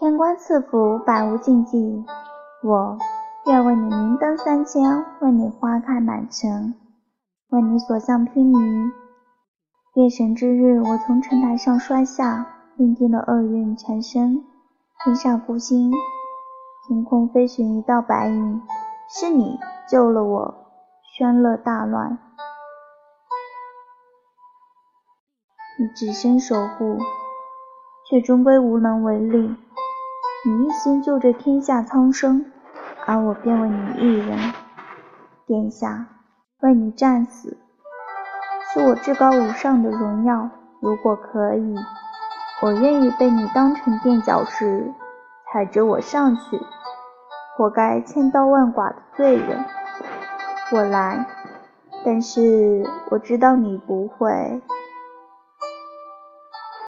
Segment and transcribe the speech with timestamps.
[0.00, 2.04] 天官赐福，百无禁忌。
[2.62, 2.96] 我
[3.46, 6.72] 愿为你明灯三千，为你花开满城，
[7.48, 8.92] 为你所向披靡。
[9.94, 12.46] 月神之日，我从城台上摔下，
[12.76, 14.44] 命定的厄运缠身，
[15.02, 15.90] 天煞孤星，
[16.86, 18.62] 凭空飞寻一道白影，
[19.10, 19.58] 是你
[19.88, 20.54] 救了我，
[21.02, 22.16] 宣乐大乱。
[25.76, 26.98] 你只身守护，
[28.08, 29.56] 却终归无能为力。
[30.44, 32.46] 你一心救着天下苍生，
[33.04, 34.38] 而我便为你一人。
[35.46, 36.06] 殿下，
[36.60, 37.56] 为你战死，
[38.72, 40.48] 是我至高无上的荣耀。
[40.80, 41.74] 如果可以，
[42.62, 44.92] 我愿意被你当成垫脚石，
[45.52, 46.60] 踩着我上去，
[47.56, 49.64] 活该千刀万剐的罪人。
[50.72, 51.26] 我来，
[52.04, 54.62] 但是我知道你不会。